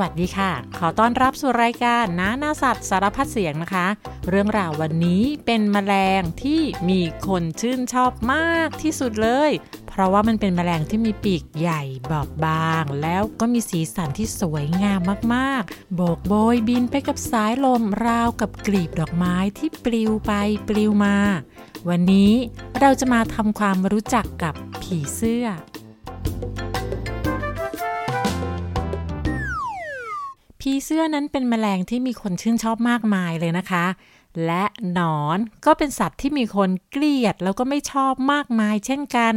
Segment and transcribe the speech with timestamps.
[0.00, 3.86] วัสดีค่ะ ขอต้อนรับสู่รายการน้านาสัตว์สารพัดเสียงนะคะ
[4.28, 9.50] เรื่องราววันนี้เป็นแมลงที่มีคนชื่นชอบมากที่สุดเลย
[9.88, 15.00] เพราะว่ามันเป็นแมลงที่มีปีกใหญ่บอบบาง แล้วก็มีสีสันที่สวยงาม
[15.34, 20.32] มากๆ โบกโบยบินไปกับสายลมราวกับกลีบดอกไม้ที่ปลิวไป
[20.68, 21.16] ปลิวมา
[21.88, 22.32] วันนี้
[22.80, 25.46] เราจะมาทำความรู้จักกับผีเสื้อ
[30.66, 33.86] ผีเสื้อนั้นเป็นแมลงที่มีคนชื่นชอบมากมายเลยนะคะ
[34.46, 39.34] และหนอนก็เป็นสัตว์ที่มีคนเกลียดแล้วก็ไม่ชอบมากมายเช่นกัน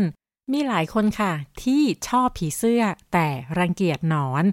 [0.52, 2.82] มีหลายคนค่ะ ที่ชอบผีเสื้อ
[3.13, 3.27] แต่
[3.59, 4.44] รังเกียจหนอน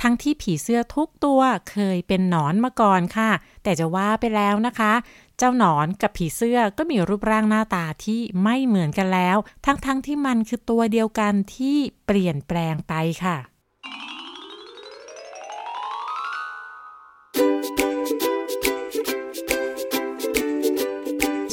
[0.00, 3.30] ทั้งที่ผีเสื้อทุกตัวเคยเป็นหนอนมาก่อนค่ะ
[3.62, 4.92] แต่จะว่าไปแล้วนะคะ
[5.38, 12.94] เจ้าหนอนกับผีเสื้อก็มีรูปร่างหน้าตาที่ไม่เหมือนกันแล้ว ทั้งๆทที่มันคือตัวเดียวกันที่เปลี่ยนแปลงไป
[13.24, 13.53] ค่ะ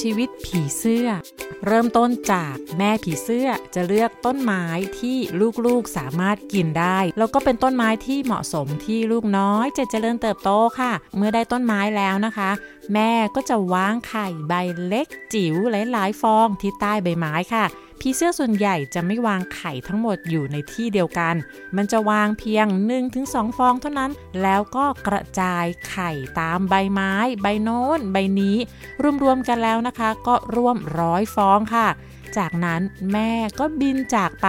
[0.01, 1.07] ชีวิตผีเสื้อ
[1.67, 4.65] เริ่มต้นจากแม่ผีเสื้อจะเลือกต้นไม้
[4.99, 5.17] ที่
[5.65, 12.51] ลูกๆสามารถกินได้ แล้วก็เป็นต้นไม้ที่เหมาะสมที่ลูกน้อยจะเจริญเติบโตค่ะ เมื่อได้ต้นไม้แล้วนะคะ
[12.93, 14.53] แม่ก็จะวางไข่ใบ
[14.85, 17.65] เล็กจิ๋วหลายๆ ฟองที่ใต้ใบไม้ค่ะ
[18.03, 21.35] ผีเสื้อส่วนใหญ่จะไม่วางไข่ทั้งหมดอยู่ในที่เดียวกัน
[21.75, 22.65] มันจะวางเพียง
[23.11, 28.57] 1-2 ฟองเท่านั้น แล้วก็กระจายไข่ตามใบไม้ ใบโน้น ใบนี้
[29.23, 31.87] รวมๆกันแล้วนะคะ ก็ร่วมร้อยฟองค่ะ
[32.37, 34.47] จากนั้นแม่ก็บินจากไป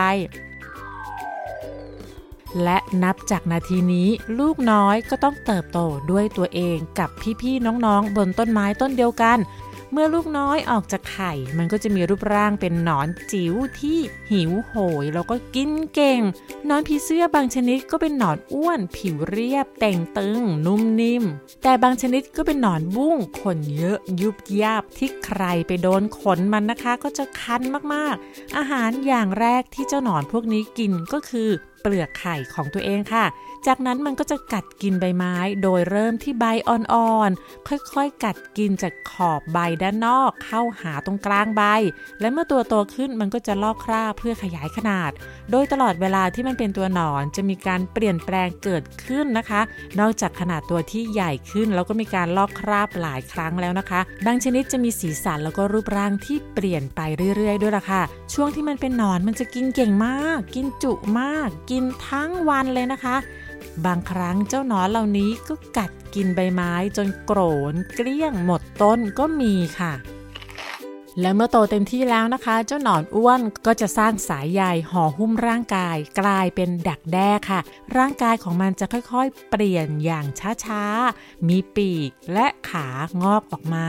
[2.62, 4.08] และนับจากนาทีนี้
[4.38, 5.78] ลูกน้อยก็ต้องเติบโต
[6.10, 9.38] ด้วยตัวเองกับพี่ๆน้องๆ บนต้นไม้ต้นเดียวกัน
[9.94, 13.98] เมื่อลูกน้อยออกจากไข่ มันก็จะมีรูปร่างเป็นหนอนจิ๋วที่
[14.32, 16.20] หิวโหยแล้วก็กินเก่ง
[16.68, 21.24] นอนผีเสื้อบางชนิดก็เป็นหนอนอ้วน ผิวเรียบ แต่งตึง นุ่มนิ่ม
[21.62, 27.62] แต่บางชนิดก็เป็นหนอนบุ้งขนเยอะยุบยาบที่ใครไปโดนขนมันนะคะ ก็จะคัน
[27.94, 33.24] มากๆ อาหารอย่างแรกที่เจ้าหนอนพวกนี้กินก็คือเปลือกไข่ของตัวเองค่ะ
[33.66, 41.62] จากนั้นมันก็จะกัดกินใบไม้ โดยเริ่มที่ใบอ่อนๆ ค่อยๆ กัดกินจากขอบใบด้านนอก เข้าหาตรงกลางใบ
[42.20, 45.10] และเมื่อตัวโตขึ้นมันก็จะลอกคราบเพื่อขยายขนาด
[45.50, 49.60] โดยตลอดเวลาที่มันเป็นตัวหนอนจะมีการเปลี่ยนแปลงเกิดขึ้นนะคะ
[50.00, 57.00] นอกจากขนาดตัวที่ใหญ่ขึ้น แล้วก็มีการลอกคราบหลายครั้งแล้วนะคะ บางชนิดจะมีสีสันแล้วก็รูปร่างที่เปลี่ยนไป
[57.36, 58.02] เรื่อยๆ ด้วยล่ะค่ะ
[58.34, 63.16] ช่วงที่มันเป็นหนอนมันจะกินเก่งมาก กินจุมาก กินทั้งวันเลยนะคะ
[63.86, 67.40] บางครั้งเจ้าหนอนเหล่านี้ก็กัดกินใบไม้จนโกร
[67.72, 69.92] นเกลี้ยงหมดต้นก็มีค่ะ
[71.20, 77.60] และเมื่อโตเต็มที่แล้วนะคะ เจ้าหนอนอ้วนก็จะสร้างสายใยห่อหุ้มร่างกาย กลายเป็นดักแด้ค่ะ
[77.96, 80.26] ร่างกายของมันจะค่อยๆ เปลี่ยนอย่าง
[80.64, 82.88] ช้าๆ มีปีกและขา
[83.22, 83.86] งอกออกมา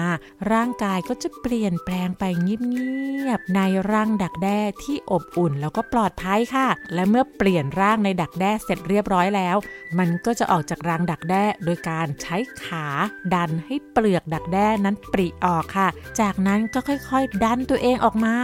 [0.51, 3.61] ร่างกายก็จะเปลี่ยนแปลงไปเงียบๆใน
[3.91, 9.55] ร่างดักแด้ที่อบอุ่นแล้วก็ปลอดภัยค่ะ และเมื่อเปลี่ยนร่างในดักแด้เสร็จเรียบร้อยแล้ว
[9.99, 12.85] มันก็จะออกจากรังดักแด้โดยการใช้ขา
[13.33, 15.87] ดันให้เปลือกดักแด้นั้นปริออกค่ะ
[16.19, 18.35] จากนั้นก็ค่อยๆคอยดันตัวเองออกมา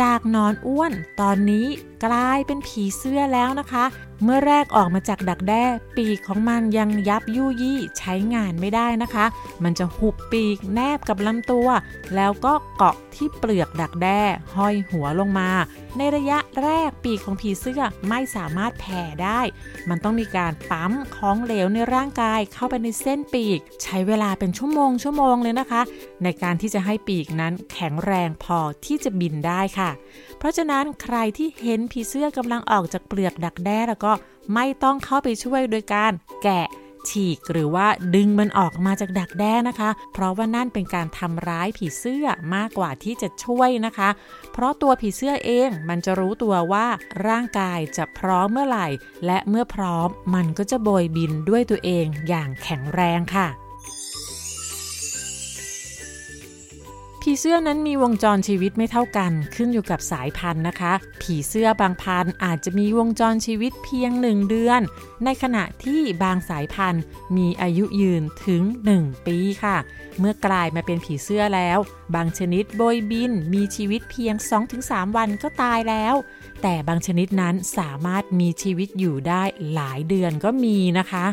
[0.00, 1.66] จากนอนอ้วน ตอนนี้
[2.04, 3.84] กลายเป็นผีเสื้อแล้วนะคะ
[4.22, 5.64] เมื่อแรกออกมาจากดักแด้
[5.96, 9.26] ปีกของมันยังยับยุยี่ใช้งานไม่ได้นะคะ
[9.64, 11.68] มันจะหุบปีกแนบกับลำตัว
[12.16, 14.20] แล้วก็เกาะที่เปลือกดักแด้
[14.54, 15.50] ห้อยหัวลงมา
[15.96, 19.40] ในระยะแรกปีกของผีเสื้อไม่สามารถแผ่ได้
[19.88, 25.82] มันต้องมีการปั๊มของเหลวในร่างกายเข้าไปในเส้นปีก ใช้เวลาเป็นชั่วโมงชั่วโมงเลยนะคะ
[26.22, 29.92] ในการที่จะให้ปีกนั้นแข็งแรงพอที่จะบินได้ค่ะค่ะ
[30.38, 34.12] เพราะฉะนั้นใครที่เห็นผีเสื้อกำลังออกจากเปลือกดักแด้แล้วก็
[34.54, 36.12] ไม่ต้องเข้าไปช่วยโดยการ
[36.42, 36.68] แกะ
[37.08, 44.08] ฉีกหรือว่าดึงมันออกมาจากดักแด้นะคะ เพราะว่านั่นเป็นการทำร้ายผีเสื้อมากกว่าที่จะช่วยนะคะ
[44.52, 46.86] เพราะตัวผีเสื้อเองมันจะรู้ตัวว่า
[47.28, 48.88] ร่างกายจะพร้อมเมื่อไหร่
[49.26, 53.48] และเมื่อพร้อมมันก็จะโบยบินด้วยตัวเองอย่างแข็งแรงค่ะ
[57.26, 60.92] ผีเสื้อนั้นมีวงจรชีวิตไม่เท่ากัน ขึ้นอยู่กับสายพันธุ์นะคะ
[61.22, 64.80] ผีเสื้อบางพันธุ์อาจจะมีวงจรชีวิตเพียงหนึ่งเดือน
[65.24, 67.02] ในขณะที่บางสายพันธุ์
[67.36, 68.62] มีอายุยืนถึง
[68.96, 69.76] 1 ปีค่ะ
[70.18, 71.78] เมื่อกลายมาเป็นผีเสื้อแล้ว
[72.14, 74.34] บางชนิดโบยบินมีชีวิตเพียง
[74.76, 76.14] 2-3 วันก็ตายแล้ว
[76.62, 79.42] แต่บางชนิดนั้นสามารถมีชีวิตอยู่ได้
[79.74, 81.26] หลายเดือนก็มีนะคะ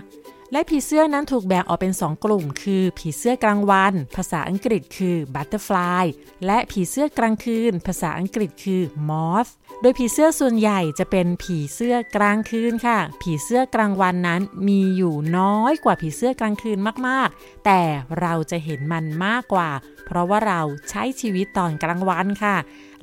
[0.53, 6.06] และผีเสื้อนั้นถูกแบ่งออกเป็น 2 กลุ่ม คือผีเสื้อกลางวัน ภาษาอังกฤษคือ butterfly
[6.45, 9.51] และผีเสื้อกลางคืน ภาษาอังกฤษคือ moth
[9.81, 16.77] โดยผีเสื้อส่วนใหญ่จะเป็นผีเสื้อกลางคืนค่ะ ผีเสื้อกลางวันนั้นมีอยู่น้อยกว่าผีเสื้อกลางคืน
[17.07, 17.81] มากๆ แต่
[18.19, 19.69] เราจะเห็นมันมากกว่า
[20.06, 22.57] เพราะว่าเราใช้ชีวิตตอนกลางวันค่ะ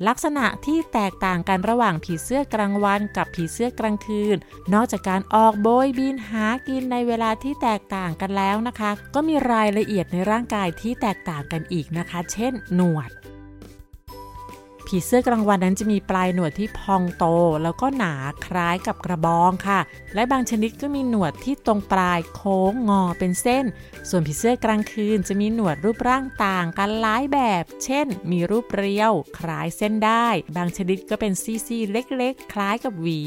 [0.07, 4.35] ลักษณะที่แตกต่างกันระหว่างผีเสื้อกลางวันกับผีเสื้อกลางคืน
[4.73, 13.09] นอกจากการออกโบยบินหากินในเวลาที่แตกต่างกันแล้วนะคะ ก็มีรายละเอียดในร่างกายที่แตกต่างกันอีกนะคะ เช่น หนวด
[14.93, 17.25] ผีเสื้อกลางวันนั้นจะมีปลายหนวดที่พองโต
[17.63, 18.13] แล้วก็หนา
[18.45, 19.79] คล้ายกับกระบองค่ะ
[20.15, 23.65] และบางชนิดก็มีหนวดที่ตรงปลายโค้งงอเป็นเส้น
[24.09, 30.27] ส่วนผีเสื้อกลางคืนจะมีหนวดรูปร่างต่างกันหลายแบบ เช่น มีรูปเรียว คล้ายเส้นได้
[30.57, 33.19] บางชนิดก็เป็นซี่ๆเล็กๆ คล้ายกับหวี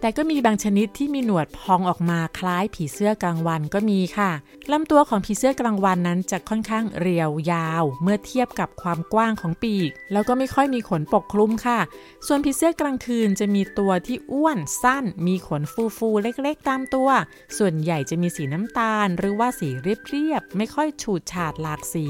[0.00, 4.30] แต่ก็มีบางชนิดที่มีหนวดพองออกมาคล้ายผีเสื้อกลางวันก็มีค่ะ
[4.72, 11.80] ลำตัวของผีเสื้อกลางวันนั้นจะค่อนข้างเรียวยาว เมื่อเทียบกับความกว้างของปีก แล้วก็ไม่ค่อยมีขนปกคลุมค่ะ
[12.26, 15.62] ส่วนผีเสื้อกลางคืนจะมีตัวที่อ้วนสั้น มีขน
[15.98, 17.08] ฟูๆ เล็กๆ ตามตัว
[17.58, 22.06] ส่วนใหญ่จะมีสีน้ำตาล หรือว่าสีเรียบๆ ไม่ค่อยฉูดฉาดหลากสี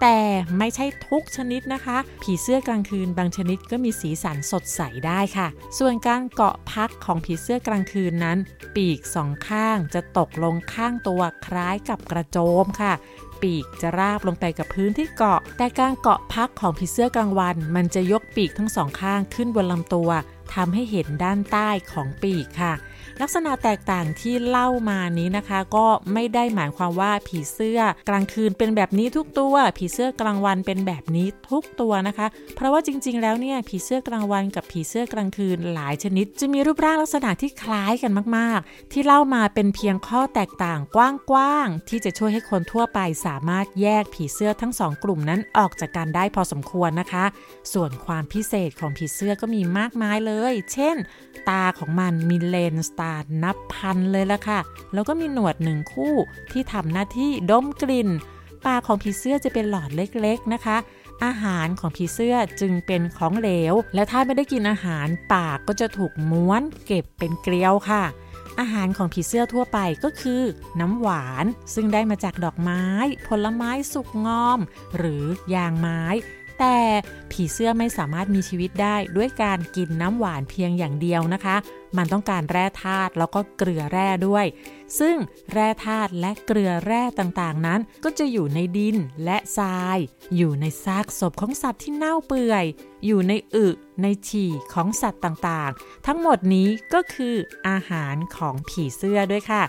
[0.00, 0.18] แต่
[0.58, 5.48] ไม่ใช่ทุกชนิดนะคะ ผีเสื้อกลางคืนบางชนิดก็มีสีสันสดใสได้ค่ะ
[5.78, 8.38] ส่วนการเกาะพักของผีเสื้อกลางคืนนั้น
[8.76, 12.92] ปีกสองข้างจะตกลงข้างตัวคล้ายกับกระโจมค่ะ
[13.42, 20.10] ปีกจะราบลงไปกับพื้นที่เกาะ แต่การเกาะพักของผีเสื้อกลางวัน มันจะยกปีกทั้งสองข้างขึ้นบนลำตัว
[20.54, 22.74] ทำให้เห็นด้านใต้ของปีกค่ะ
[23.20, 40.98] ลักษณะแตกต่างที่เล่ามานี้นะคะ ก็ไม่ได้หมายความว่าผีเสื้อกลางคืนเป็นแบบนี้ทุกตัว ผีเสื้อกลางวันเป็นแบบนี้ทุกตัวนะคะ เพราะว่าจริง ๆ แล้วเนี่ยผีเสื้อกลางวันกับผีเสื้อกลางคืนหลายชนิด จะมีรูปร่างลักษณะที่คล้ายกันมาก ๆ ที่เล่ามาเป็นเพียงข้อแตกต่างก
[41.34, 47.24] ว้าง ๆ ที่จะช่วยให้คนทั่วไปสามารถแยกผีเสื้อทั้งสองกลุ่มนั้นออกจากกันได้พอสมควรนะคะ
[47.72, 50.96] ส่วนความพิเศษของผีเสื้อก็มีมากมายเลย เช่น
[51.48, 54.60] ตาของมันมีเลนส์ตานับพันเลยละค่ะ
[54.94, 56.14] แล้วก็มีหนวดหนึ่งคู่
[56.52, 58.08] ที่ทำหน้าที่ดมกลิ่น
[58.66, 60.76] ปากของผีเสื้อจะเป็นหลอดเล็กๆนะคะ
[61.24, 68.04] อาหารของผีเสื้อจึงเป็นของเหลว และถ้าไม่ได้กินอาหารปากก็จะถูกม้วนเก็บเป็นเกลียวค่ะ
[68.60, 70.42] อาหารของผีเสื้อทั่วไปก็คือ
[70.80, 71.44] น้ำหวาน
[71.74, 72.84] ซึ่งได้มาจากดอกไม้
[73.28, 74.58] ผลไม้สุกงอม
[74.96, 75.24] หรือ
[75.54, 76.02] ยางไม้
[76.60, 76.78] แต่
[77.30, 81.56] ผีเสื้อไม่สามารถมีชีวิตได้ด้วยการกินน้ำหวานเพียงอย่างเดียวนะคะ
[81.96, 84.46] มันต้องการแร่ธาตุแล้วก็เกลือแร่ด้วย
[84.98, 85.16] ซึ่ง
[85.52, 89.98] แร่ธาตุและเกลือแร่ต่างๆ นั้น ก็จะอยู่ในดินและทราย
[90.36, 92.64] อยู่ในซากศพของสัตว์ที่เน่าเปื่อย
[93.06, 93.66] อยู่ในอึ
[94.02, 97.34] ในฉี่ของสัตว์ต่างๆ ทั้งหมดนี้ก็คือ
[97.68, 99.62] อาหารของผีเสื้อด้วยค่ะ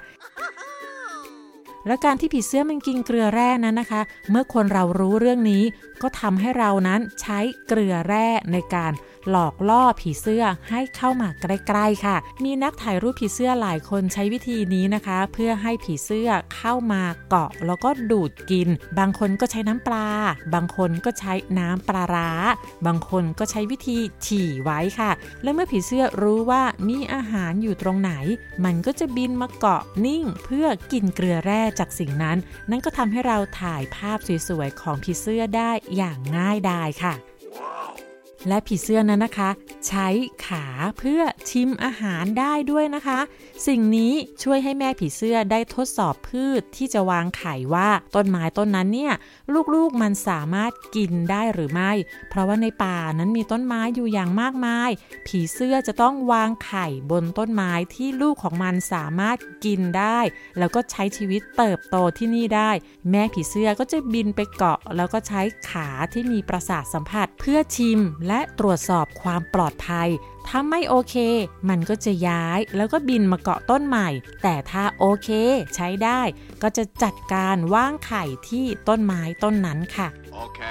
[1.88, 4.02] และการที่ผีเสื้อมันกินเกลือแร่นั้นนะคะ
[4.32, 5.64] เมื่อคนเรารู้เรื่องนี้
[6.02, 8.92] ก็ทำให้เรานั้นใช้เกลือแร่ในการ
[9.30, 18.68] หลอกล่อผีเสื้อให้เข้ามาใกล้ๆค่ะ มีนักถ่ายรูปผีเสื้อหลายคนใช้วิธีนี้นะคะ เพื่อให้ผีเสื้อเข้ามาเกาะแล้วก็ดูดกิน
[19.00, 20.08] บางคนก็ใช้น้ำปลา
[20.54, 22.30] บางคนก็ใช้น้ำปลาร้า
[22.86, 25.12] บางคนก็ใช้วิธีฉี่ไว้ค่ะ
[25.44, 28.12] และเมื่อผีเสื้อรู้ว่ามีอาหารอยู่ตรงไหน
[28.66, 32.38] มันก็จะบินมาเกาะนิ่ง เพื่อกินเกลือแร่จากสิ่งนั้น
[32.70, 34.18] นั่นก็ทำให้เราถ่ายภาพ
[34.48, 37.16] สวยๆของผีเสื้อได้อย่างง่ายดายค่ะ
[38.48, 39.50] และผีเสื้อนั้นนะคะ
[39.88, 40.08] ใช้
[40.46, 40.66] ขา
[40.98, 43.20] เพื่อชิมอาหารได้ด้วยนะคะ
[43.68, 49.14] สิ่งนี้ช่วยให้แม่ผีเสื้อได้ทดสอบพืชที่จะวางไข่ว่าต้นไม้ต้นนั้นเนี่ย
[49.74, 51.92] ลูกๆมันสามารถกินได้หรือไม่
[52.30, 54.90] เพราะว่าในป่านั้นมีต้นไม้อยู่อย่างมากมาย
[55.28, 60.20] ผีเสื้อจะต้องวางไข่บนต้นไม้ที่ลูกของมันสามารถกินได้
[60.58, 62.72] แล้วก็ใช้ชีวิตเติบโตที่นี่ได้
[63.12, 70.10] แม่ผีเสื้อก็จะบินไปเกาะ แล้วก็ใช้ขาที่มีประสาทสัมผัสเพื่อชิมและและตรวจสอบความปลอดภัย
[70.48, 71.16] ถ้าไม่โอเค
[71.70, 74.10] มันก็จะย้ายแล้วก็บินมาเกาะต้นใหม่
[74.44, 75.30] แต่ถ้าโอเค
[75.76, 76.22] ใช้ได้
[76.62, 80.62] ก็จะจัดการว่างไข่ที่ต้นไม้ต้นนั้นค่ะ โอเค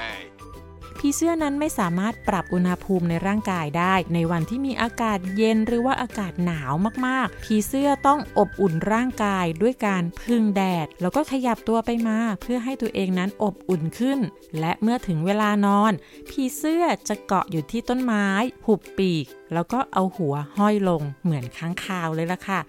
[1.06, 6.72] ผีเสื้อนั้นไม่สามารถปรับอุณหภูมิในร่างกายได้ ในวันที่มีอากาศเย็นหรือว่าอากาศหนาว
[7.06, 14.18] มากๆ ผีเสื้อต้องอบอุ่นร่างกายด้วยการพึ่งแดด แล้วก็ขยับตัวไปมา เพื่อให้ตัวเองนั้นอบอุ่นขึ้น
[14.60, 15.92] และเมื่อถึงเวลานอน
[16.30, 18.26] ผีเสื้อจะเกาะอยู่ที่ต้นไม้
[18.66, 22.60] หุบปีก แล้วก็เอาหัวห้อยลงเหมือนค้างคาวเลยล่ะค่ะ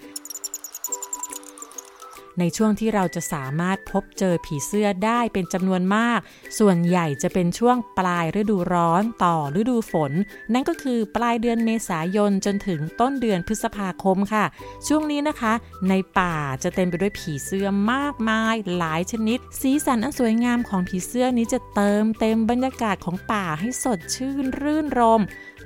[2.40, 6.20] ในช่วงที่เราจะสามารถพบเจอผีเสื้อได้เป็นจำนวนมาก
[6.60, 10.12] ส่วนใหญ่จะเป็นช่วงปลายฤดูร้อนต่อฤดูฝน
[10.54, 14.46] นั่นก็คือปลายเดือนเมษายนจนถึงต้นเดือนพฤษภาคมค่ะ
[14.88, 15.54] ช่วงนี้นะคะ
[15.90, 25.22] ในป่าจะเต็มไปด้วยผีเสื้อมากมาย หลายชนิด สีสันอันสวยงามของผีเสื้อนี้จะเติมเต็มบรรยากาศของป่าให้สดชื่นรื่นรม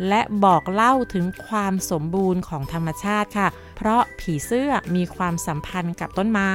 [0.08, 6.52] และบอกเล่าถึงความสมบูรณ์ของธรรมชาติค่ะ เพราะผีเสื้อมีความสัมพันธ์กับต้นไม้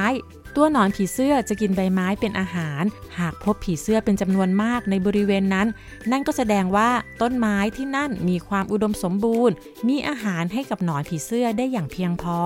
[0.59, 2.83] ตัวหนอนผีเสื้อจะกินใบไม้เป็นอาหาร
[3.19, 5.67] หากพบผีเสื้อเป็นจำนวนมากในบริเวณนั้น
[6.11, 6.89] นั่นก็แสดงว่า
[7.21, 9.55] ต้นไม้ที่นั่นมีความอุดมสมบูรณ์
[9.87, 12.37] มีอาหารให้กับหนอนผีเสื้อได้อย่างเพียงพอ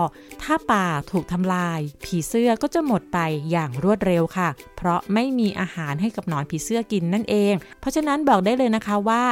[0.42, 3.20] ถ้าป่าถูกทำลาย ผีเสื้อก็จะหมดไป
[3.52, 9.24] อย่างรวดเร็วค่ะ เพราะไม่มีอาหารให้กับหนอนผีเสื้อกินนั่นเอง เพราะฉะนั้นบอกได้เลยนะคะว่า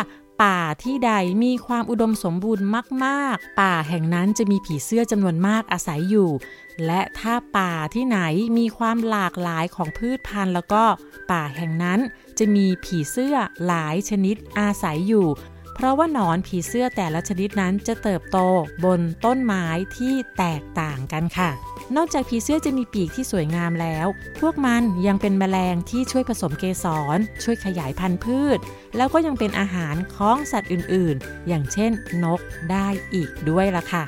[0.43, 1.11] ป่าที่ใด
[1.43, 2.65] มีความอุดมสมบูรณ์
[3.05, 6.29] มาก ๆ ป่าแห่งนั้นจะมีผีเสื้อจำนวนมากอาศัยอยู่
[6.85, 8.19] และถ้าป่าที่ไหน
[8.57, 10.83] มีความหลากหลายของพืชพันธุ์ แล้วก็
[11.31, 11.99] ป่าแห่งนั้น
[12.37, 15.27] จะมีผีเสื้อหลายชนิดอาศัยอยู่
[15.77, 18.37] เพราะว่าหนอนผีเสื้อแต่ละชนิดนั้นจะเติบโต
[18.85, 19.65] บนต้นไม้
[19.97, 21.49] ที่แตกต่างกันค่ะ
[21.95, 24.07] นอกจากผีเสื้อจะมีปีกที่สวยงามแล้ว
[24.41, 28.59] พวกมันยังเป็นแมลงที่ช่วยผสมเกสร ช่วยขยายพันธุ์พืช
[28.97, 31.91] แล้วก็ยังเป็นอาหารของสัตว์อื่นๆ อย่างเช่น
[32.23, 32.39] นก
[32.71, 34.03] ได้อีกด้วยล่ะค่ะ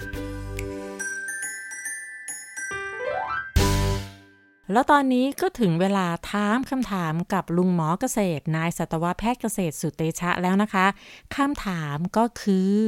[4.74, 10.86] แล้วตอนนี้ก็ถึงเวลาถามคำถามกับลุงหมอเกษตร นายสัตวแพทย์เกษตรสุเตชะแล้วนะคะ
[11.36, 12.80] คำถามก็คือ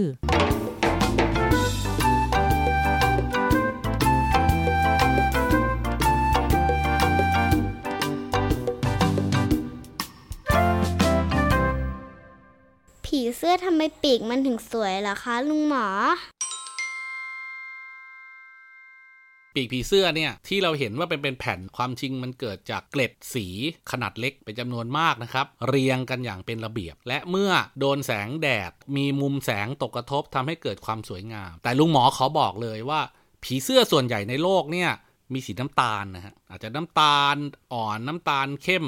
[13.05, 15.87] ผีเสื้อทำไมปีกมันถึงสวยล่ะคะ ลุงหมอ
[19.55, 23.47] ปีกผีเสื้อเนี่ยที่เราเห็นว่าเป็นเป็นแผ่นความจริงมันเกิดจากเกล็ดสี
[23.91, 33.01] ขนาดเล็กเป็นจำนวนมากนะครับ เรียงกันอย่างเป็นระเบียบ และเมื่อโดนแสงแดดมีมุมแสงตกกระทบทำให้เกิดความสวยงาม แต่ลุงหมอขอบอกเลยว่า
[33.43, 34.89] ผีเสื้อส่วนใหญ่ในโลกเนี่ย
[35.33, 37.35] มีสีน้ำตาลนะฮะอาจจะน้ำตาล
[37.73, 38.85] อ่อนน้ำตาลเข้ม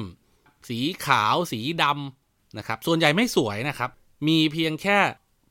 [0.70, 3.90] สีขาวสีดำนะครับส่วนใหญ่ไม่สวยนะครับ
[4.28, 5.00] มีเพียงแค่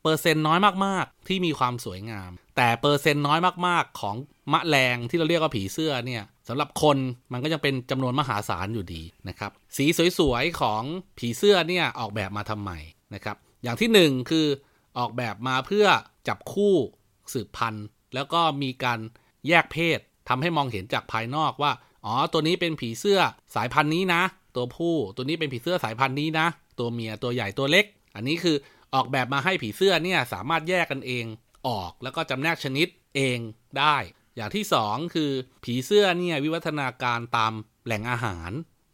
[0.02, 4.16] เปอร์เซ็นต์น้อยมากๆ ที่มีความสวยงาม แต่เปอร์เซ็นต์น้อยมากๆ ของ
[4.52, 6.98] มะแรงที่เราเรียกว่าผีเสื้อเนี่ยสำหรับคน
[7.32, 9.86] มันก็ยังเป็นจำนวนมหาศาลอยู่ดีนะครับ สี
[10.18, 10.82] สวยๆ ของ
[11.18, 12.70] ผีเสื้อเนี่ยออกแบบมาทำไม
[13.14, 14.46] นะครับ อย่างที่ 1 คือ
[14.98, 15.86] ออกแบบมาเพื่อ
[16.28, 16.74] จับคู่
[17.32, 18.98] สืบพันธุ์แล้วก็มีการ
[19.48, 21.72] แยกเพศทำให้มองเห็นจากภายนอกว่า
[22.04, 23.20] อ๋อ ตัวนี้เป็นผีเสื้อ
[23.54, 24.22] สายพันธุ์นี้นะ
[24.56, 26.46] ตัวผู้ตัวนี้เป็นผีเสื้อสายพันธุ์นี้นะ
[26.78, 27.84] ตัวเมียตัวใหญ่ตัวเล็ก
[28.16, 28.56] อันนี้คือ
[28.94, 31.24] ออกแบบมาให้ผีเสื้อเนี่ยสามารถแยกกันเอง
[31.68, 33.38] ออกแล้วก็จำแนกชนิดเอง
[33.78, 33.96] ได้
[34.36, 35.30] อย่างที่ 2 คือ
[35.64, 37.52] ผีเสื้อเนี่ยวิวัฒนาการตาม
[37.84, 38.50] แหล่งอาหาร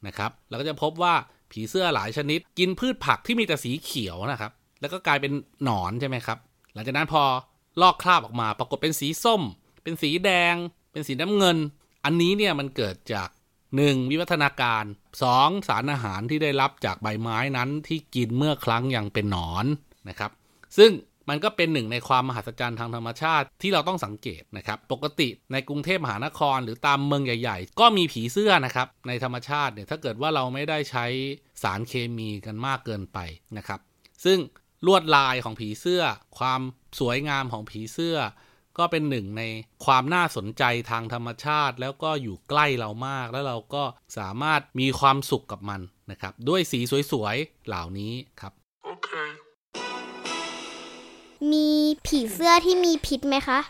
[0.07, 1.15] นะครับเราก็จะพบว่า
[1.53, 5.33] ผีเสื้อหลายชนิด กินพืชผักที่มีแต่สีเขียวนะครับ แล้วก็กลายเป็น
[5.65, 6.39] หนอนใช่ไหมครับ
[6.75, 7.23] หลังจากนั้นพอ
[7.83, 9.43] ลอกคราบออกมาปรากฏเป็นสีส้ม
[9.83, 10.55] เป็นสีแดง
[10.93, 11.57] เป็นสีน้ำเงิน
[12.05, 13.29] อันนี้เนี่ยมันเกิดจาก
[13.71, 14.11] 1.
[14.11, 14.85] วิวัฒนาการ
[15.27, 15.69] 2.
[15.69, 19.65] สารอาหารที่ได้รับจากใบไม้นั้นที่กินเมื่อครั้งยังเป็นหนอน
[20.09, 20.31] นะครับ
[20.79, 20.91] ซึ่ง
[21.28, 31.06] มันก็เป็นหนึ่งในความมหัศจรรย์ทางธรรมชาติที่เราต้องสังเกตนะครับปกติในกรุงเทพมหานครหรือตามเมืองใหญ่ ๆ ก็มีผีเสื้อนะครับในธรรมชาติเนี่ยถ้าเกิดว่าเราไม่ได้ใช้
[31.62, 33.18] สารเคมีกันมากเกินไป
[33.56, 33.80] นะครับ
[34.25, 34.38] ซึ่ง
[34.87, 36.02] ลวดลายของผีเสื้อ
[36.38, 36.61] ความ
[36.99, 38.16] สวยงามของผีเสื้อ
[38.78, 39.42] ก็เป็นหนึ่งใน
[39.85, 43.85] ความน่าสนใจทางธรรมชาติ แล้วก็อยู่ใกล้เรามาก แล้วเราก็
[44.18, 45.80] สามารถมีความสุขกับมัน
[46.11, 46.80] นะครับ ด้วยสี
[47.12, 48.52] สวยๆเหล่านี้ครับ
[51.52, 51.68] มี
[52.07, 53.61] ผีเสื้อที่มีพิษไหมคะ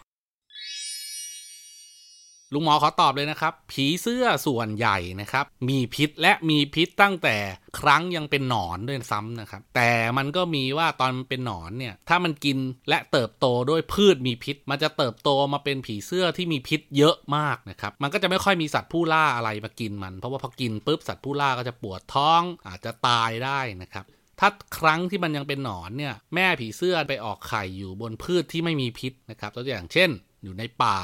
[2.55, 7.37] ลุงหมอขอตอบเลยนะครับ ผีเสื้อส่วนใหญ่นะครับ มีพิษและมีพิษตั้งแต่
[7.79, 12.59] ครั้งยังเป็นหนอนด้วยซ้ำนะครับ แต่มันก็มีว่าตอนเป็นหนอนเนี่ย ถ้ามันกิน
[12.89, 24.05] และเติบโตด้วยพืชมีพิษ มันจะเติบโตมาเป็นผีเสื้อที่มีพิษเยอะมากนะครับ มันก็จะไม่ค่อยมีสัตว์ผู้ล่าอะไรมากินมัน เพราะว่าพอกินปุ๊บสัตว์ผู้ล่าก็จะปวดท้องอาจจะตายได้นะครับ
[24.41, 30.11] ถ้าครั้งที่มันยังเป็นหนอนเนี่ย แม่ผีเสื้อไปออกไข่อยู่บนพืชที่ไม่มีพิษนะครับ ตัวอย่างเช่น
[30.43, 31.01] อยู่ในป่า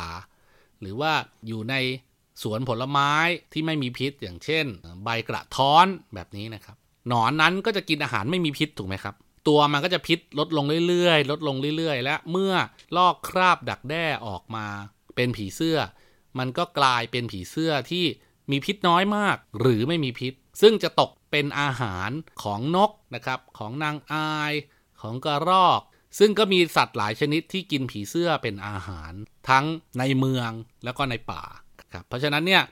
[0.81, 1.12] หรือว่า
[1.49, 1.75] อยู่ใน
[2.43, 3.12] สวนผลไม้
[3.53, 4.67] ที่ไม่มีพิษ อย่างเช่น
[5.05, 6.76] ใบกระท้อนแบบนี้นะครับ
[7.09, 9.14] หนอนนั้นก็จะกินอาหารไม่มีพิษถูกไหมครับ
[9.49, 12.55] ตัวมันก็จะพิษลดลงเรื่อยๆ ลดลงเรื่อยๆ และเมื่อ
[12.97, 14.67] ลอกคราบดักแด้ออกมา
[15.17, 15.79] เป็นผีเสื้อ
[16.38, 18.05] มันก็กลายเป็นผีเสื้อที่
[18.50, 22.11] มีพิษน้อยมาก หรือไม่มีพิษ ซึ่งจะตก เป็นอาหาร
[22.43, 24.53] ของนกนะครับ ของนางอาย
[25.03, 25.81] ของกระรอก
[26.19, 29.12] ซึ่งก็มีสัตว์หลายชนิดที่กินผีเสื้อเป็นอาหาร
[29.49, 29.64] ทั้ง
[29.99, 30.50] ในเมือง
[30.85, 31.45] แล้วก็ในป่า
[31.93, 32.62] ครับเพราะฉะนั้นเนี่ย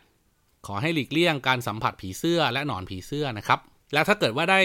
[0.66, 3.60] ขอให้หลีกเลี่ยงการสัมผัสผีเสื้อและหนอนผีเสื้อนะครับ
[3.92, 4.60] แล้วถ้าเกิดว่าได้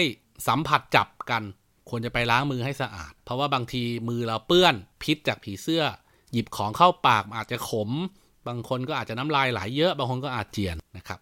[0.48, 1.42] สัมผัสจับกัน
[1.90, 5.82] ควรจะไปล้างมือให้สะอาด เพราะว่าบางทีมือเราเปื้อนพิษจากผีเสื้อ
[6.32, 7.90] หยิบของเข้าปากอาจจะขม
[8.48, 11.20] บางคนก็อาจจะน้ำลายไหลเยอะ บางคนก็อาจเจียนนะครับ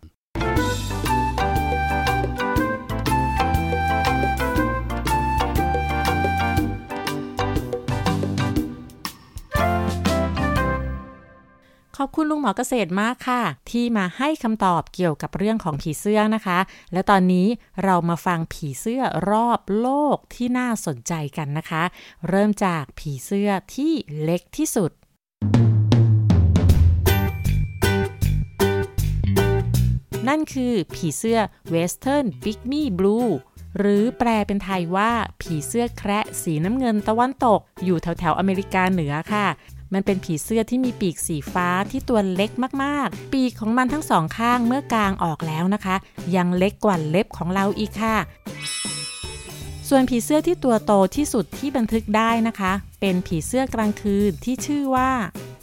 [12.01, 16.59] ขอบคุณลุงหมอเกษตรมากค่ะ ที่มาให้คำตอบเกี่ยวกับเรื่องของผีเสื้อนะคะ
[16.93, 17.47] และตอนนี้
[17.85, 21.83] เรามาฟังผีเสื้อรอบโลกที่น่าสนใจกันนะคะ
[22.29, 24.91] เริ่มจากผีเสื้อที่เล็กที่สุด
[30.29, 31.39] นั่นคือผีเสื้อ
[31.75, 33.31] Western Pygmy Blue
[33.79, 35.11] หรือแปลเป็นไทยว่า
[35.41, 39.47] ผีเสื้อแคระสีน้ำเงินตะวันตก อยู่แถวแถวอเมริกาเหนือค่ะ
[39.93, 42.51] มันเป็นผีเสื้อที่มีปีกสีฟ้าที่ตัวเล็ก
[42.83, 45.97] มากๆ ปีกของมันทั้งสองข้างเมื่อกลางออกแล้วนะคะ
[46.37, 48.17] ยังเล็กกว่าเล็บของเราอีกค่ะ
[49.89, 55.11] ส่วนผีเสื้อที่ตัวโตที่สุดที่บันทึกได้นะคะ เป็นผีเสื้อกลางคืนที่ชื่อว่า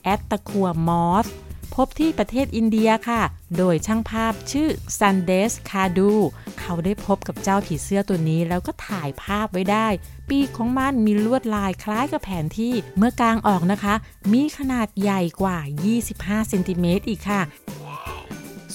[0.04, 1.28] แอตตะคัวมอส
[1.76, 3.22] พบที่ประเทศอินเดียค่ะ
[3.58, 6.12] โดยช่างภาพชื่อซันเดสคาดู
[6.60, 9.88] เขาได้พบกับเจ้าผีเสื้อตัวนี้แล้วก็ถ่ายภาพไว้ได้
[10.30, 13.96] ปีกของมันมีลวดลายคล้ายกับแผนที่ เมื่อกลางออกนะคะ
[14.34, 15.58] มีขนาดใหญ่กว่า
[16.04, 17.42] 25 เซนติเมตรอีกค่ะ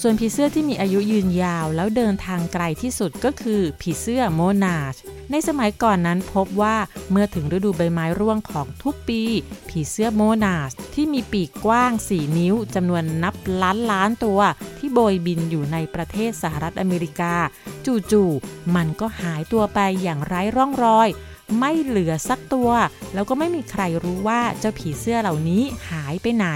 [0.03, 4.95] ส่วนผีเสื้อที่มีอายุยืนยาวแล้วเดินทางไกลที่สุดก็คือผีเสื้อโมนาช
[5.31, 6.75] ในสมัยก่อนนั้นพบว่า
[7.11, 9.21] เมื่อถึงฤดูใบไม้ร่วงของทุกปี
[9.69, 14.39] ผีเสื้อโมนาชที่มีปีกกว้าง 4 นิ้วจำนวนนับล้านล้านตัว
[14.77, 17.33] ที่โบยบินอยู่ในประเทศสหรัฐอเมริกา
[18.11, 21.07] จู่ๆมันก็หายตัวไปอย่างไร้ร่องรอย
[21.59, 22.71] ไม่เหลือสักตัว
[23.13, 26.47] แล้วก็ไม่มีใครรู้ว่าเจ้าผีเสื้อเหล่านี้หายไปไหน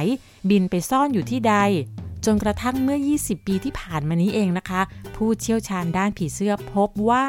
[0.50, 1.56] บินไปซ่อนอยู่ที่ใด
[2.26, 4.82] จนกระทั่งเมื่อ 20 ปีที่ผ่านมานี้เองนะคะ
[5.16, 7.26] ผู้เชี่ยวชาญด้านผีเสื้อพบว่า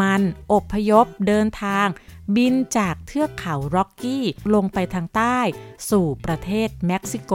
[0.00, 0.22] มัน
[0.52, 1.86] อบพยพเดินทาง
[2.36, 5.38] บินจากเทือกเขาร็อกกี้ ลงไปทางใต้
[5.90, 7.32] สู่ประเทศเม็กซิโก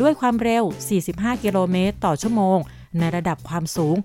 [0.00, 0.64] ด้วยความเร็ว
[1.02, 2.58] 45 กิโลเมตรต่อชั่วโมง
[2.98, 3.96] ในระดับความสูง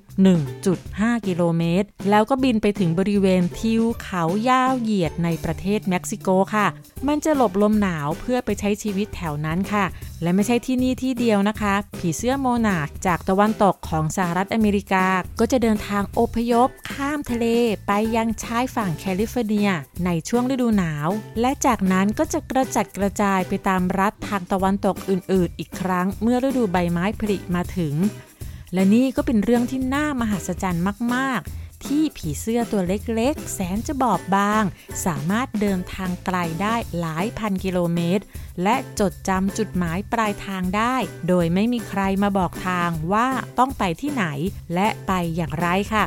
[0.57, 6.67] 1.5 กิโลเมตร แล้วก็บินไปถึงบริเวณทิวเขายาวเหยียดในประเทศเม็กซิโกค่ะ
[7.07, 9.85] มันจะหลบลมหนาวเพื่อไปใช้ชีวิตแถวนั้นค่ะ
[10.21, 15.05] และไม่ใช่ที่นี่ที่เดียวนะคะ ผีเสื้อโมนาจากตะวันตกของสหรัฐอเมริกา
[15.39, 17.45] ก็จะเดินทางอพยพ ข้ามทะเล
[17.87, 19.69] ไปยังชายฝั่งแคลิฟอร์เนีย
[20.05, 21.09] ในช่วงฤดูหนาว
[21.41, 27.95] และจากนั้นก็จะกระจัดกระจายไปตามรัฐทางตะวันตกอื่น ๆ อีกครั้ง เมื่อฤดูใบไม้ผลิมาถึง
[28.73, 30.83] และนี่ก็เป็นเรื่องที่น่ามหัศจรรย์
[31.15, 34.63] มาก ๆ ที่ผีเสื้อตัวเล็กๆ แสนจะบอบบาง
[35.05, 38.23] สามารถเดินทางไกลได้หลายพันกิโลเมตร
[38.63, 40.95] และจดจำจุดหมายปลายทางได้
[41.27, 43.27] โดยไม่มีใครมาบอกทางว่า
[43.59, 44.25] ต้องไปที่ไหน
[44.73, 46.03] และไปอย่างไรค่ะ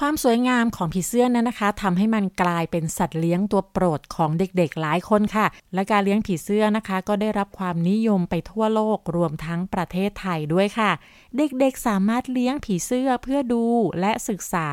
[0.00, 10.90] ความสวยงามของผีเสื้อนั้นนะคะทำให้มันกลายเป็นสัตว์เลี้ยงตัวโปรดของเด็กๆหลายคนค่ะ และการเลี้ยงผีเสื้อนะคะ ก็ได้รับความนิยมไปทั่วโลกรวมทั้งประเทศไทยด้วยค่ะ
[11.36, 13.64] เด็กๆสามารถเลี้ยงผีเสื้อเพื่อดู
[14.00, 14.68] และศึกษา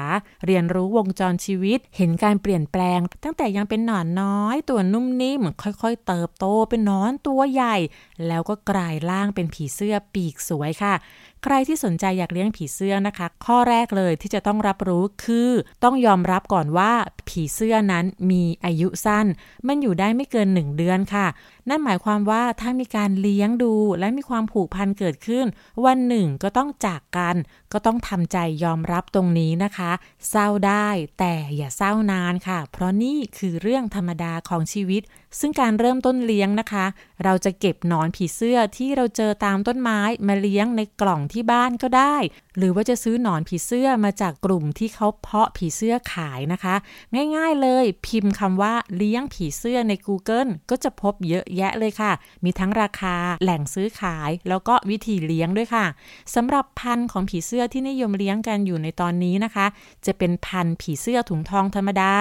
[0.46, 7.76] เรียนรู้วงจรชีวิต เห็นการเปลี่ยนแปลง ตั้งแต่ยังเป็นหนอนน้อย ตัวนุ่มนิ่มค่อยๆ เติบโตเป็นนอนตัวใหญ่
[8.28, 10.94] แล้วก็กลายร่างเป็นผีเสื้อปีกสวยค่ะ
[11.44, 15.52] ใครที่สนใจอยากเลี้ยงผีเสื้อนะคะ ข้อแรกเลยที่จะต้องรับรู้คือ
[15.84, 16.92] ต้องยอมรับก่อนว่า
[17.30, 19.26] ผีเสื้อนั้นมีอายุสั้น
[19.68, 21.28] มันอยู่ได้ไม่เกิน 1 เดือนค่ะ
[21.70, 25.46] นั่นหมายความว่าถ้ามีการเลี้ยงดูและมีความผูกพันเกิดขึ้น
[25.86, 27.36] วันหนึ่งก็ต้องจากกัน
[27.74, 29.92] ก็ต้องทำใจยอมรับตรงนี้นะคะ
[30.30, 30.88] เศร้าได้
[31.20, 35.02] แต่อย่าเศร้านานค่ะ เพราะนี่คือเรื่องธรรมดาของชีวิต
[35.40, 36.86] ซึ่งการเริ่มต้นเลี้ยงนะคะ
[37.24, 42.16] เราจะเก็บหนอนผีเสื้อที่เราเจอตามต้นไม้มาเลี้ยงในกล่องที่บ้านก็ได้
[42.58, 46.76] หรือว่าจะซื้อหนอนผีเสื้อมาจากกลุ่มที่เขาเพาะผีเสื้อขายนะคะ
[47.36, 52.12] ง่ายๆเลยพิมพ์คำว่าเลี้ยงผีเสื้อใน Google ก็จะพบเยอะแยะเลยค่ะ
[52.44, 55.86] มีทั้งราคาแหล่งซื้อขาย แล้วก็วิธีเลี้ยงด้วยค่ะ
[56.36, 59.66] สำหรับพันธุ์ของผีเสื้อที่นิยมเลี้ยงกันอยู่ในตอนนี้นะคะ
[60.06, 62.14] จะเป็นพันธุ์ผีเสื้อถุงทองธรรมดา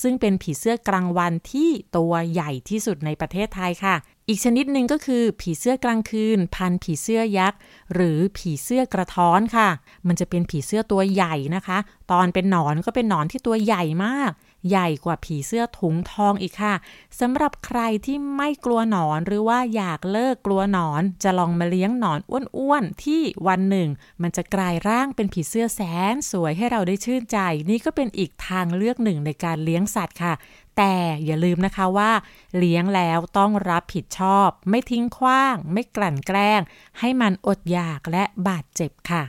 [0.00, 3.96] ซึ่งเป็นผีเสื้อกลางวันที่ตัวใหญ่ที่สุดในประเทศไทยค่ะ
[4.32, 7.58] อีกชนิดหนึ่งก็คือผีเสื้อกลางคืน พันผีเสื้อยักษ์
[7.94, 9.68] หรือผีเสื้อกระท้อนค่ะ
[10.06, 11.78] มันจะเป็นผีเสื้อตัวใหญ่นะคะ
[12.12, 14.30] ตอนเป็นหนอนก็เป็นหนอนที่ตัวใหญ่มาก
[14.68, 16.74] ใหญ่กว่าผีเสื้อถุงทองอีกค่ะ
[17.20, 22.20] สำหรับใครที่ไม่กลัวหนอนหรือว่าอยากเลิกกลัวหนอน จะลองมาเลี้ยงหนอน
[22.58, 23.88] อ้วนๆที่วันหนึ่ง
[24.22, 25.80] มันจะกลายร่างเป็นผีเสื้อแส
[26.12, 27.38] นสวยให้เราได้ชื่นใจ
[27.70, 30.34] นี่ก็เป็นอีกทางเลือกหนึ่งในการเลี้ยงสัตว์ค่ะ
[30.76, 30.94] แต่
[31.24, 32.12] อย่าลืมนะคะว่า
[32.58, 36.60] เลี้ยงแล้วต้องรับผิดชอบ ไม่ทิ้งขว้าง ไม่กลั่นแกล้ง
[36.98, 39.22] ให้มันอดอยากและบาดเจ็บค่ะ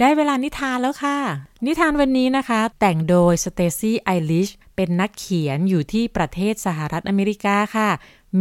[0.00, 1.18] ได้เวลานิทานแล้วค่ะ
[1.66, 7.90] นิทานวันนี้นะคะ แต่งโดยสเตซี่ไอริชเป็นนักเขียนอยู่ที่ประเทศสหรัฐอเมริกาค่ะ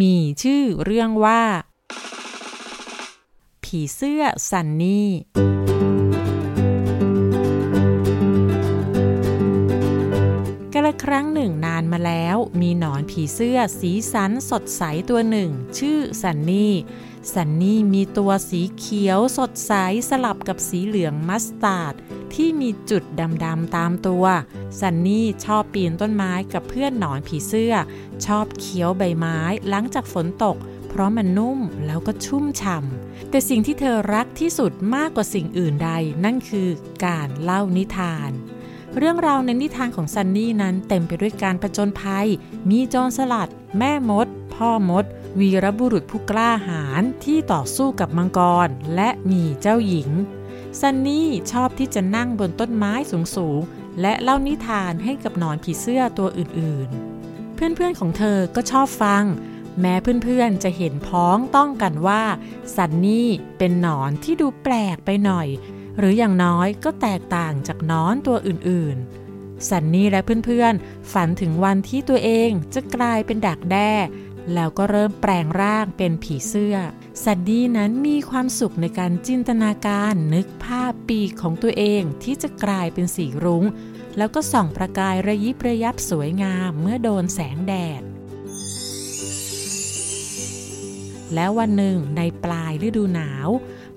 [0.02, 1.42] มีชื่อเรื่องว่า
[3.64, 5.10] ผีเสื้อซันนี่
[10.74, 16.74] กาลครั้งหนึ่งนานมาแล้ว มีหนอนผีเสื้อสีสันสดใสตัวหนึ่ง ชื่อซันนี่
[17.34, 19.74] ซันนี่มีตัวสีเขียวสดใส
[20.10, 21.94] สลับกับสีเหลืองมัสตาร์ด
[22.34, 23.04] ที่มีจุด
[23.44, 24.26] ดำๆตามตัว
[24.80, 27.74] ซันนี่ชอบปีนต้นไม้กับเพื่อนหนอนผีเสื้อ
[28.26, 30.58] ชอบเคี้ยวใบไม้หลังจากฝนตก
[30.90, 35.92] เพราะมันนุ่มแล้วก็ชุ่มฉ่ำแต่สิ่งที่เธอรักที่สุดมากกว่าสิ่งอื่นใด
[36.24, 36.70] นั่นคือ
[37.06, 38.32] การเล่านิทาน
[38.98, 42.28] เรื่องราวในนิทานของซันนี่นั้นเต็มไปด้วยการผจญภัย
[42.70, 45.06] มีโจรสลัด แม่มด พ่อมด
[45.40, 50.10] วีรบุรุษผู้กล้าหาญที่ต่อสู้กับมังกร และมีเจ้าหญิง
[50.80, 52.94] ซันนี่ชอบที่จะนั่งบนต้นไม้
[53.36, 59.24] สูงๆ และเล่านิทานให้กับนอนผีเสื้อตัวอื่นๆ เพื่อนๆของเธอก็ชอบฟัง
[59.80, 62.24] แม้เพื่อนๆจะเห็นพ้องต้องกันว่า
[62.76, 65.48] ซันนี่เป็นหนอนที่ดูแปลกไปหน่อย
[65.98, 73.92] หรืออย่างน้อยก็แตกต่างจากนอนตัวอื่นๆซันนี่และเพื่อนๆ ฝันถึงวันที่ตัวเองจะกลายเป็นดักแด้
[74.54, 76.76] แล้วก็เริ่มแปลงร่างเป็นผีเสื้อ
[77.24, 83.64] ซันนี่นั้นมีความสุขในการจินตนาการนึกภาพปีกของตัวเองที่จะกลายเป็นสีรุง้ง
[84.18, 88.04] แล้วก็ส่องประกายระยิบระยับสวยงามเมื่อโดนแสงแดด
[91.34, 93.48] แล้ววันหนึ่งในปลายฤดูหนาว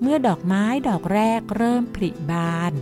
[0.01, 2.73] เมื่อดอกไม้ดอกแรกเริ่มผลิบาน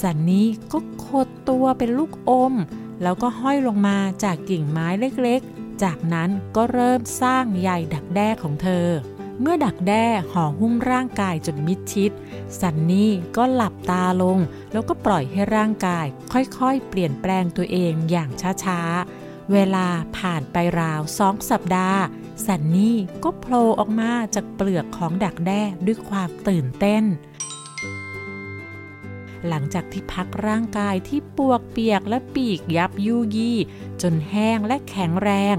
[0.00, 2.54] สันนี่ก็ขดตัวเป็นลูกอม
[3.02, 5.42] แล้วก็ห้อยลงมาจากกิ่งไม้เล็ก
[5.82, 8.88] จากนั้นก็เริ่มสร้างใยดักแด้ของเธอ
[9.40, 12.10] เมื่อดักแด้ห่อหุ้มร่างกายจนมิดชิด
[12.60, 14.38] สันนี่ก็หลับตาลง
[14.72, 18.30] แล้วก็ปล่อยให้ร่างกาย ค่อยๆ เปลี่ยนแปลงตัวเองอย่าง
[18.64, 19.86] ช้าๆ เวลา
[20.18, 22.00] ผ่านไปราวสองสัปดาห์
[22.46, 27.04] สันนี่ก็โผล่ออกมาจากเปลือกของดักแด้ด้วยความตื่นเต้น
[29.48, 33.58] หลังจากที่พักร่างกายที่ปวกเปียกและปีกยับยุยี่
[34.02, 35.56] จนแห้งและแข็งแรง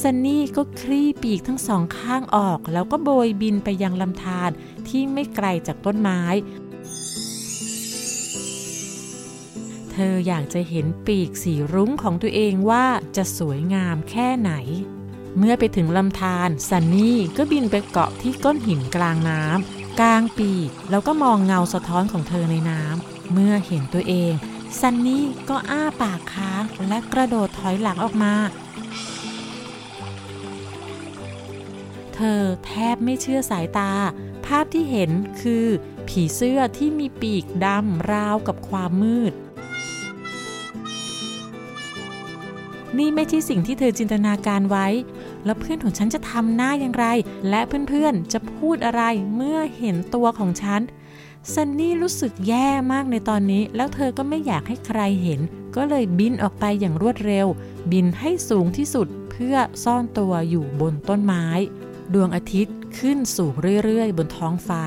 [0.00, 4.50] ซันนี่ก็คลี่ปีกทั้งสองข้างออก แล้วก็โบยบินไปยังลำธาร
[4.88, 6.22] ที่ไม่ไกลจากต้นไม้
[9.92, 12.84] เธออยากจะเห็นปีกสีรุ้งของตัวเองว่า
[13.16, 14.52] จะสวยงามแค่ไหน
[15.38, 24.32] เมื่อไปถึงลำธารซันนี่ก็บินไปเกาะที่ก้อนหินกลางน้ำกลางปีกแล้วก็มองเงาสะท้อนของเธอในน้ำ เมื่อเห็นตัวเอง
[24.80, 28.34] ซันนี่ก็อ้าปากค้างและกระโดดถอยหลังออกมา
[32.14, 33.92] เธอแทบไม่เชื่อสายตา
[34.46, 35.10] ภาพที่เห็น
[35.42, 35.66] คือ
[36.08, 39.32] ผีเสื้อที่มีปีกดำราวกับความมืด
[42.98, 44.86] นี่ไม่ใช่สิ่งที่เธอจินตนาการไว้
[45.44, 47.06] แล้วเพื่อนของฉันจะทำหน้าอย่างไร
[47.48, 49.02] และเพื่อนๆจะพูดอะไร
[49.36, 50.80] เมื่อเห็นตัวของฉัน
[51.54, 55.40] ซันนี่รู้สึกแย่มากในตอนนี้ แล้วเธอก็ไม่อยากให้ใครเห็น
[55.76, 57.46] ก็เลยบินออกไปอย่างรวดเร็ว
[57.92, 61.46] บินให้สูงที่สุดเพื่อซ่อนตัวอยู่บนต้นไม้
[62.14, 64.82] ดวงอาทิตย์ขึ้นสูงเรื่อยๆ บนท้องฟ้า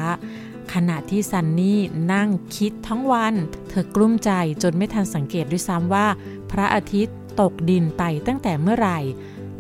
[0.73, 1.79] ขณะที่ซันนี่
[2.13, 3.33] นั่งคิดทั้งวัน
[3.69, 4.31] เธอกลุ้มใจ
[4.63, 6.07] จนไม่ทันสังเกตด้วยซ้ำว่า
[6.51, 8.99] พระอาทิตย์ตกดินไปตั้งแต่เมื่อไหร่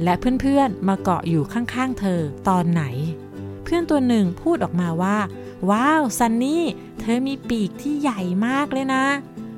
[0.03, 2.83] และเพื่อนๆมาเกาะอยู่ข้างๆเธอตอนไหน
[3.63, 5.17] เพื่อนตัวหนึ่งพูดออกมาว่า
[5.69, 6.65] ว้าวซันนี่
[6.99, 9.05] เธอมีปีกที่ใหญ่มากเลยนะ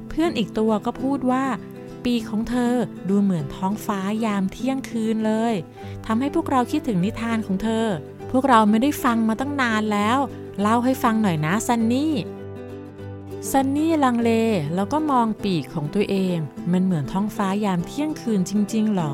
[0.10, 1.46] เพื่อนอีกตัวก็พูดว่า
[2.04, 2.74] ปีกของเธอ
[3.10, 5.54] ดูเหมือนท้องฟ้ายามเที่ยงคืนเลย
[6.06, 7.86] ทำให้พวกเราคิดถึงนิทานของเธอ
[8.32, 10.18] พวกเราไม่ได้ฟังมาตั้งนานแล้ว
[10.62, 12.14] เล่าให้ฟังหน่อยนะซันนี่
[13.52, 14.32] ซันนี่ลังเล
[14.76, 16.38] แล้วก็มองปีกของตัวเอง
[16.72, 19.14] มันเหมือนท้องฟ้ายามเที่ยงคืนจริง ๆ หรอ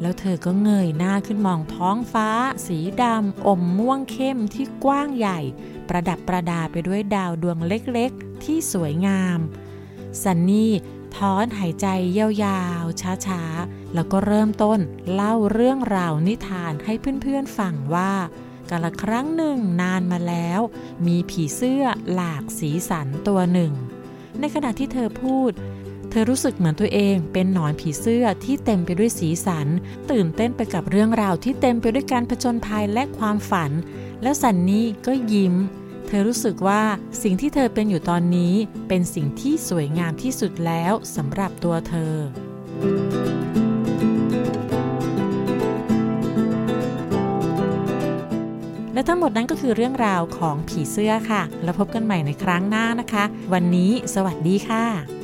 [0.00, 2.28] แล้วเธอก็เงยหน้าขึ้นมองท้องฟ้า
[2.66, 5.40] สีดำอมม่วงเข้มที่กว้างใหญ่
[5.88, 9.38] ประดับประดาไปด้วยดาวดวงเล็กๆ ที่สวยงาม
[10.22, 10.72] ซันนี่
[11.16, 11.86] ถอนหายใจ
[12.18, 14.80] ยาวๆ ช้าๆ แล้วก็เริ่มต้น
[15.12, 18.12] เล่าเรื่องราวนิทานให้เพื่อนๆฟังว่า
[18.70, 20.60] กาละครั้งหนึ่งนานมาแล้ว
[21.06, 23.72] มีผีเสื้อหลากสีสันตัวหนึ่ง
[24.40, 25.52] ในขณะที่เธอพูด
[26.16, 29.66] ธอรู้สึกเหมือนตัวเองเป็นหนอนผีเสื้อที่เต็มไปด้วยสีสัน
[30.10, 33.70] ตื่นเต้นไปกับเรื่องราวที่เต็มไปด้วยการผจญภัยและความฝัน
[34.22, 35.54] แล้วสันนี่ก็ยิ้ม
[36.06, 36.82] เธอรู้สึกว่า
[37.22, 38.54] สิ่งที่เธอเป็นอยู่ตอนนี้
[38.88, 42.14] เป็นสิ่งที่สวยงามที่สุดแล้วสำหรับตัวเธอ
[48.94, 55.23] และทั้งหมดนั้นก็คือเรื่องราวของผีเสื้อค่ะ แล้วพบกันใหม่ในครั้งหน้านะคะ วันนี้สวัสดีค่ะ